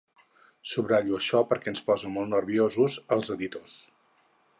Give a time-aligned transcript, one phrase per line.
[0.69, 3.77] Subratllo això perquè ens posa molt nerviosos, als editors.